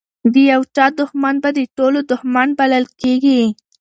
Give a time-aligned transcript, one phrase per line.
[0.33, 3.41] د یو چا دښمن به د ټولو دښمن بلل کیږي.